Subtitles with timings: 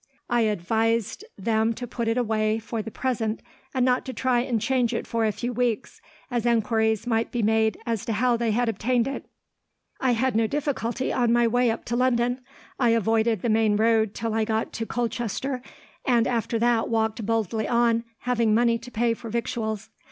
[0.31, 3.39] I advised them to put it away, for the present,
[3.71, 7.43] and not to try and change it for a few weeks, as enquiries might be
[7.43, 9.27] made as to how they had obtained it.
[9.99, 12.41] "I had no difficulty on my way up to London.
[12.79, 15.61] I avoided the main road till I got to Colchester,
[16.03, 19.91] and after that walked boldly on, having money to pay for victuals.